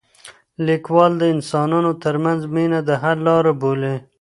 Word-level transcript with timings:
لیکوال 0.67 1.11
د 1.17 1.23
انسانانو 1.35 1.91
ترمنځ 2.03 2.41
مینه 2.53 2.79
د 2.87 2.89
حل 3.01 3.17
لاره 3.27 3.51
بولي. 3.61 3.95